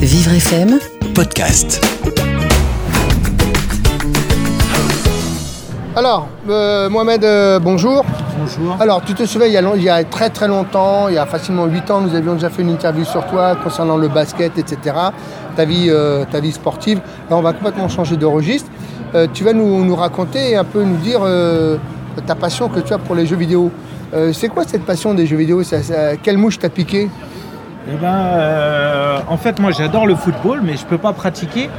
[0.00, 0.78] Vivre FM,
[1.16, 1.84] podcast.
[5.96, 8.04] Alors, euh, Mohamed, euh, bonjour.
[8.38, 8.76] Bonjour.
[8.78, 11.14] Alors, tu te souviens, il y, a, long- il y a très très longtemps, il
[11.14, 14.06] y a facilement 8 ans, nous avions déjà fait une interview sur toi concernant le
[14.06, 14.94] basket, etc.
[15.56, 17.00] Ta vie, euh, ta vie sportive.
[17.28, 18.70] Là, on va complètement changer de registre.
[19.16, 21.78] Euh, tu vas nous, nous raconter et un peu nous dire euh,
[22.28, 23.72] ta passion que tu as pour les jeux vidéo.
[24.14, 25.64] Euh, c'est quoi cette passion des jeux vidéo?
[25.64, 27.10] Ça- ça- Quelle mouche t'a piqué?
[27.92, 28.89] Eh ben, euh,
[29.28, 31.70] en fait, moi j'adore le football, mais je peux pas pratiquer.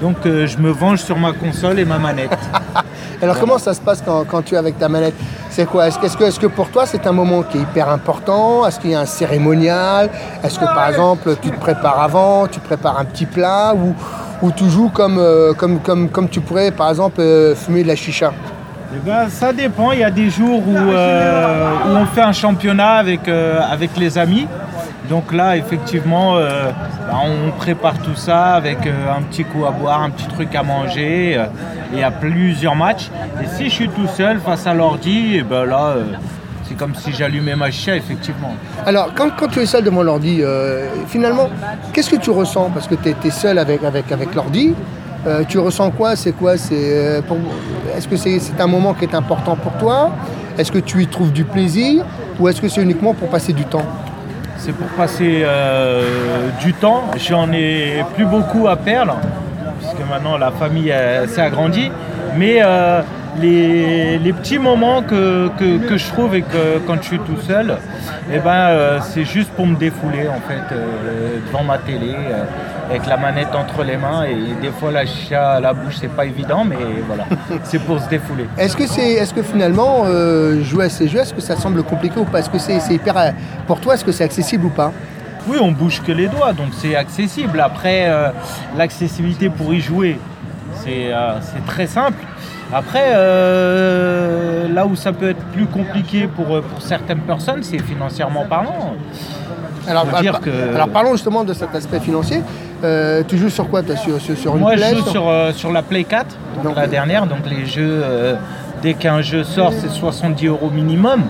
[0.00, 2.36] Donc euh, je me venge sur ma console et ma manette.
[3.22, 5.14] Alors comment ça se passe quand, quand tu es avec ta manette?
[5.50, 5.86] C'est quoi?
[5.86, 8.66] Est-ce que, est-ce que- est-ce que pour toi c'est un moment qui est hyper important?
[8.66, 10.10] Est-ce qu'il y a un cérémonial?
[10.42, 13.94] Est-ce que par exemple tu te prépares avant, tu prépares un petit plat ou,
[14.42, 17.88] ou tu joues comme, euh, comme, comme, comme tu pourrais par exemple euh, fumer de
[17.88, 18.32] la chicha?
[18.96, 19.92] Eh ben, ça dépend.
[19.92, 23.96] Il y a des jours où, euh, où on fait un championnat avec, euh, avec
[23.96, 24.46] les amis.
[25.08, 26.70] Donc là, effectivement, euh,
[27.06, 30.54] bah, on prépare tout ça avec euh, un petit coup à boire, un petit truc
[30.54, 31.38] à manger.
[31.92, 33.10] il y a plusieurs matchs.
[33.42, 36.04] Et si je suis tout seul face à l'ordi, eh ben là, euh,
[36.66, 38.54] c'est comme si j'allumais ma chicha, effectivement.
[38.86, 40.42] Alors quand, tu es seul devant l'ordi,
[41.08, 41.50] finalement,
[41.92, 42.70] qu'est-ce que tu ressens?
[42.70, 44.74] Parce que tu es, seul avec, avec, avec l'ordi.
[45.48, 46.16] Tu ressens quoi?
[46.16, 46.54] C'est quoi?
[46.54, 50.10] Est-ce que c'est un moment qui est important pour toi?
[50.56, 52.04] Est-ce que tu y trouves du plaisir?
[52.40, 53.84] Ou est-ce que c'est uniquement pour passer du temps?
[54.56, 57.04] C'est pour passer euh, du temps.
[57.18, 59.16] J'en ai plus beaucoup à perdre,
[59.78, 60.94] puisque maintenant la famille
[61.28, 61.90] s'est agrandie.
[62.36, 63.02] Mais euh,
[63.40, 67.36] les, les petits moments que, que- que je trouve et que quand je suis tout
[67.46, 67.76] seul,
[68.32, 72.44] eh ben, euh, c'est juste pour me défouler en fait, euh, devant ma télé, euh,
[72.88, 74.24] avec la manette entre les mains.
[74.24, 76.76] Et des fois la chicha à la bouche, c'est pas évident, mais
[77.06, 77.24] voilà,
[77.64, 78.46] c'est pour se défouler.
[78.58, 80.04] Est-ce que, c'est, est-ce que finalement,
[80.62, 82.38] jouer à ces jeux, est-ce que ça semble compliqué ou pas?
[82.40, 83.34] Est-ce que c'est, hyper...
[83.66, 84.92] Pour toi, est-ce que c'est accessible ou pas?
[85.48, 87.60] Oui, on bouge que les doigts, donc c'est accessible.
[87.60, 88.08] Après,
[88.78, 90.18] l'accessibilité pour y jouer,
[90.76, 92.18] c'est euh, c'est très simple.
[92.72, 97.78] Après, euh, là où ça peut être plus compliqué pour, euh, pour certaines personnes, c'est
[97.78, 98.94] financièrement parlant.
[99.88, 102.42] alors, dire par- que- alors parlons justement de cet aspect financier.
[102.82, 105.24] Euh, tu joues sur quoi toi, sur, sur, sur une Moi, Play, je joue sur,
[105.54, 106.26] sur la Play 4,
[106.56, 107.26] donc Donc- la dernière.
[107.26, 108.02] Donc les jeux,
[108.82, 111.22] dès qu'un jeu sort, c'est 70 euros minimum.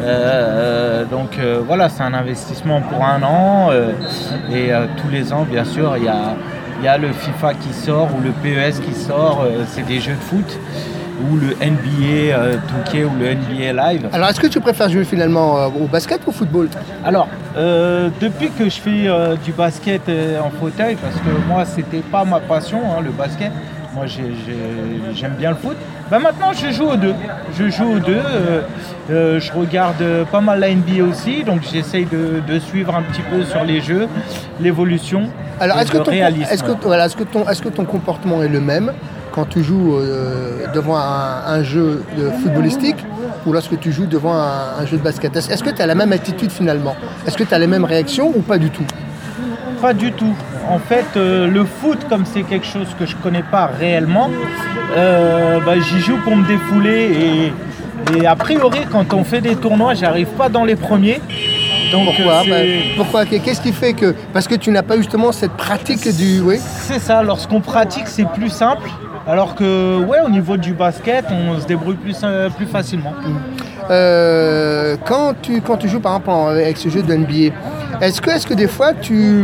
[0.00, 3.68] Euh, donc euh, voilà, c'est un investissement pour un an.
[3.70, 3.92] euh,
[4.52, 6.34] et tous les ans, bien sûr, il y a,
[6.78, 9.42] il y a le FIFA qui sort ou le PES qui sort.
[9.44, 10.58] euh, c'est des jeux de foot.
[11.28, 12.56] Ou le NBA euh,
[12.86, 14.08] 2K ou le NBA Live.
[14.12, 16.68] Alors, est-ce que tu préfères jouer finalement euh, au basket ou au football?
[17.04, 19.08] Alors, euh, depuis que je fais
[19.44, 20.02] du basket
[20.40, 23.50] en fauteuil, parce que moi, c'était pas ma passion, hein, le basket.
[23.94, 25.76] Moi, j'ai- j'ai- j'aime bien le foot.
[26.10, 27.14] Ben, maintenant, je joue aux deux.
[27.58, 28.16] Je joue aux deux.
[28.18, 28.60] euh,
[29.10, 33.22] euh, je regarde pas mal la NBA aussi, donc j'essaye de, de suivre un petit
[33.22, 34.06] peu sur les jeux,
[34.60, 35.28] l'évolution.
[35.60, 36.10] Alors, est-ce que, ton,
[36.52, 38.92] est-ce, que, voilà, est-ce, que ton, est-ce que ton comportement est le même
[39.32, 42.96] quand tu joues euh, devant un, un jeu de footballistique
[43.46, 45.34] ou lorsque tu joues devant un, un jeu de basket?
[45.36, 46.94] Est-ce que tu as la même attitude finalement?
[47.26, 48.84] Est-ce que tu as les mêmes réactions ou pas du tout?
[49.80, 50.34] Pas du tout.
[50.68, 54.30] En fait, euh, le foot, comme c'est quelque chose que je connais pas réellement,
[54.96, 57.52] euh, bah, j'y joue pour me défouler
[58.14, 61.20] et, et a priori, quand on fait des tournois, j'arrive pas dans les premiers.
[61.90, 65.32] Donc Pourquoi euh, Bah, Pourquoi Qu'est-ce qui fait que Parce que tu n'as pas justement
[65.32, 66.40] cette pratique du.
[66.40, 66.58] Oui.
[66.58, 67.22] c'est ça.
[67.22, 68.90] Lorsqu'on pratique, c'est plus simple.
[69.26, 72.18] Alors que, ouais, au niveau du basket, on se débrouille plus,
[72.56, 73.12] plus facilement.
[73.90, 77.54] Euh, quand, tu, quand tu joues par exemple avec ce jeu de NBA,
[78.00, 79.42] est-ce que, est que des fois tu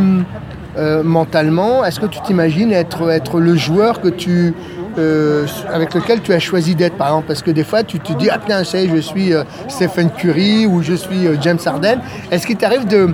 [0.77, 4.53] euh, mentalement, est-ce que tu t'imagines être, être le joueur que tu
[4.97, 7.27] euh, avec lequel tu as choisi d'être par exemple?
[7.27, 9.43] Parce que des fois tu te dis ah putain ça y est, je suis euh,
[9.69, 11.99] Stephen Curry ou je suis James Harden.
[12.29, 13.13] Est-ce qu'il t'arrive de,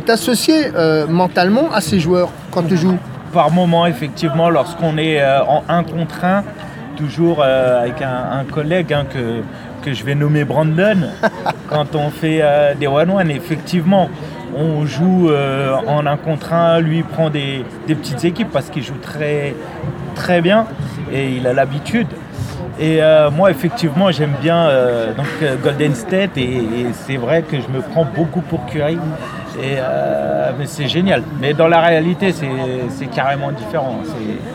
[0.00, 0.72] t'associer
[1.08, 2.98] mentalement à ces joueurs quand tu joues?
[3.32, 6.42] Par moment, effectivement, lorsqu'on est en un contre un,
[6.96, 9.40] toujours avec un, un collègue hein, que,
[9.82, 11.08] que je vais nommer Brandon,
[11.70, 12.42] quand on fait
[12.78, 14.10] des one-one, effectivement,
[14.56, 18.98] on joue euh, en un contre un, lui prend des, petites équipes parce qu'il joue
[19.00, 19.54] très,
[20.14, 20.66] très bien
[21.12, 22.08] et il a l'habitude.
[22.80, 25.12] Et euh, moi, effectivement, j'aime bien euh,
[25.62, 28.98] Golden State et, et c'est vrai que je me prends beaucoup pour Curry.
[29.58, 31.22] Et, euh, mais c'est génial.
[31.40, 33.96] Mais dans la réalité, c'est carrément différent.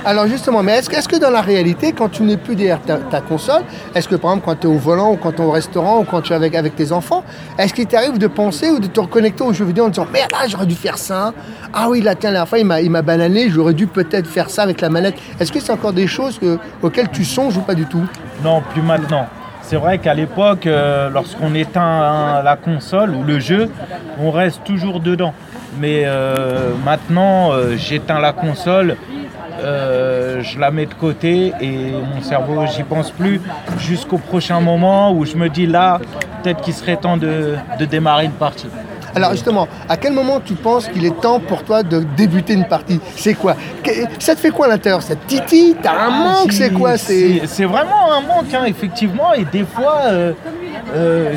[0.05, 3.21] Alors justement, mais est-ce que, dans la réalité, quand tu n'es plus derrière ta, ta
[3.21, 3.61] console,
[3.94, 5.99] est-ce que par exemple quand tu es au volant ou quand tu es au restaurant
[5.99, 7.23] ou quand tu es avec, avec tes enfants,
[7.59, 10.31] est-ce qu'il t'arrive de penser ou de te reconnecter aux jeux vidéo en disant merde
[10.31, 11.33] là j'aurais dû faire ça,
[11.73, 14.27] ah oui là tiens la dernière fois il m'a, il m'a banané, j'aurais dû peut-être
[14.27, 15.15] faire ça avec la manette.
[15.39, 18.03] Est-ce que c'est encore des choses que- auxquelles tu songes ou pas du tout?
[18.43, 19.27] Non, plus maintenant.
[19.67, 23.69] C'est vrai qu'à l'époque, euh, lorsqu'on éteint la console ou le jeu,
[24.17, 25.33] on reste toujours dedans.
[25.77, 28.95] Mais euh, maintenant, euh, j'éteins la console,
[29.59, 33.41] je la mets de côté et mon cerveau, j'y pense plus
[33.79, 35.99] jusqu'au prochain moment où je me dis là,
[36.41, 37.57] peut-être qu'il serait temps de
[37.89, 38.67] démarrer une partie.
[39.17, 42.67] Alors justement, à quel moment tu penses qu'il est temps pour toi de débuter une
[42.67, 42.99] partie?
[43.15, 43.55] C'est quoi?
[44.19, 45.01] Ça te fait quoi à l'intérieur?
[45.01, 45.75] Ça te titille?
[45.81, 46.51] T'as un ah, manque?
[46.51, 46.97] C'est quoi?
[46.97, 49.33] C'est vraiment un manque, hein, effectivement.
[49.33, 50.33] Et des fois, euh,
[50.93, 51.33] euh,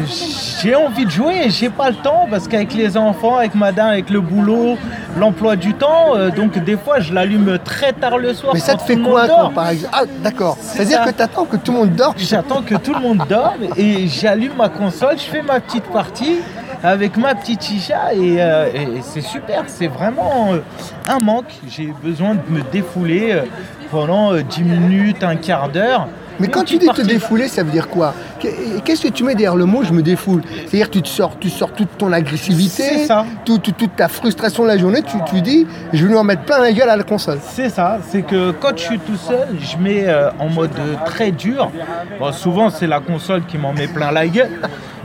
[0.62, 3.88] j'ai envie de jouer et j'ai pas le temps parce qu'avec les enfants, avec madame,
[3.88, 4.76] avec le boulot,
[5.16, 8.52] l'emploi du temps, euh, donc des fois je l'allume très tard le soir.
[8.52, 10.58] Mais ça te fait quoi, quoi par exemple Ah, d'accord.
[10.60, 13.64] C'est-à-dire que tu attends que tout le monde dorme J'attends que tout le monde dorme
[13.76, 16.40] et j'allume ma console, je fais ma petite partie
[16.82, 20.60] avec ma petite chicha euh, et, c'est super, c'est vraiment euh,
[21.08, 21.52] un manque.
[21.68, 23.42] J'ai besoin de me défouler euh,
[23.90, 26.08] pendant 10 minutes, un quart d'heure.
[26.40, 28.14] Mais quand tu dis te défouler, ça veut dire quoi
[28.84, 31.50] Qu'est-ce que tu mets derrière le mot je me défoule C'est-à-dire tu te sors, tu
[31.50, 33.06] sors toute ton agressivité,
[33.44, 36.60] toute, ta frustration de la journée, tu, tu dis je vais lui en mettre plein
[36.60, 37.38] la gueule à la console.
[37.42, 40.06] C'est ça, c'est que quand je suis tout seul, je mets
[40.38, 40.70] en mode
[41.04, 41.70] très dur.
[42.32, 44.50] souvent c'est la console qui m'en met plein la gueule.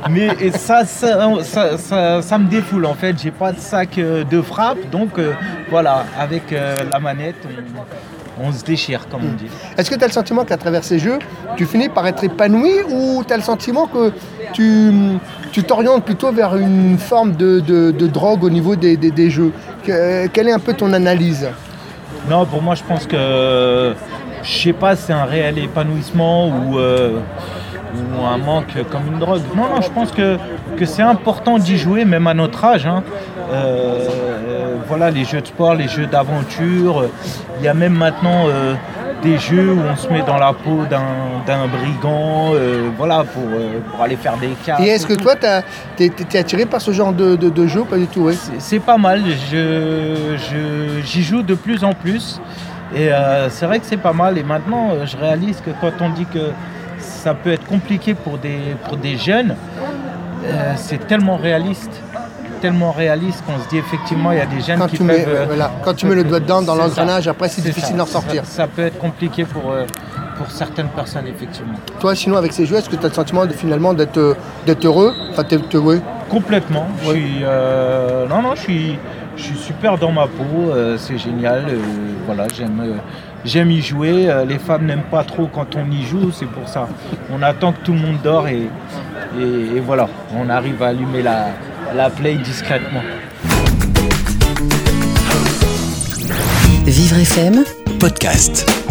[0.10, 3.18] Mais ça ça, me défoule en fait.
[3.22, 5.34] J'ai pas de sac euh, de frappe, donc euh,
[5.70, 8.15] voilà, avec euh, la manette, on,
[8.52, 9.48] se déchire, comme on dit.
[9.78, 11.20] Est-ce que tu as le sentiment qu'à travers ces jeux,
[11.56, 14.12] tu finis par être épanoui ou tu as le sentiment que
[14.54, 19.52] tu t'orientes plutôt vers une forme de, drogue au niveau des, jeux?
[19.84, 21.50] Quelle est un peu ton analyse?
[22.30, 23.94] Non, pour moi, je pense que
[24.44, 26.80] je sais pas, c'est un réel épanouissement ou
[27.96, 29.42] ou un manque comme une drogue.
[29.56, 30.38] Non, non, je pense que,
[30.78, 32.86] que c'est important d'y jouer, même à notre âge.
[32.86, 33.04] Hein.
[33.52, 37.06] Euh, voilà, les jeux de sport, les jeux d'aventure.
[37.60, 38.76] Il y a même maintenant euh,
[39.24, 43.44] des jeux où on se met dans la peau d'un brigand, euh, voilà, pour,
[43.92, 44.78] pour, aller faire des cas.
[44.80, 45.36] Et est-ce que toi,
[45.98, 48.38] tu es, attiré par ce genre de, de, jeu Pas du tout, oui.
[48.60, 49.22] C'est pas mal.
[51.04, 52.40] J'y joue de plus en plus.
[52.96, 53.10] Et
[53.50, 54.38] c'est vrai que c'est pas mal.
[54.38, 56.52] Et maintenant, je réalise que quand on dit que
[57.00, 59.56] ça peut être compliqué pour des, pour des jeunes,
[60.46, 62.02] euh, c'est tellement réaliste
[62.66, 65.24] tellement réaliste qu'on se dit effectivement il y a des jeunes qui peuvent...
[65.28, 68.44] Euh, quand tu mets le doigt dedans dans l'engrenage, après c'est difficile d'en sortir.
[68.44, 69.86] Ça, peut être compliqué pour, euh,
[70.36, 71.78] pour certaines personnes effectivement.
[72.00, 74.18] Toi sinon avec ces jeux, est-ce que tu as le sentiment de, finalement d'être
[74.84, 75.14] heureux?
[75.30, 75.44] Enfin,
[75.76, 76.02] heureux?
[76.28, 76.88] Complètement.
[77.04, 77.44] Je suis,
[78.32, 79.00] non, non, je suis,
[79.38, 81.66] je suis super dans ma peau, c'est génial.
[82.26, 82.82] voilà, j'aime
[83.46, 84.30] j'aime y jouer.
[84.30, 86.88] Euh, les femmes n'aiment pas trop quand on y joue, c'est pour ça.
[87.32, 88.68] On attend que tout le monde dort et,
[89.40, 91.48] et, voilà, on arrive à allumer la,
[91.94, 93.02] la play discrètement.
[96.86, 97.64] Vivre FM,
[98.00, 98.85] podcast.